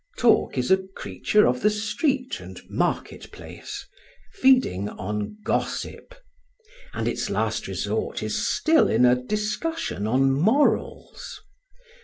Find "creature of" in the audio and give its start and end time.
0.95-1.61